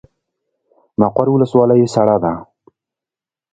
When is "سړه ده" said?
1.93-2.33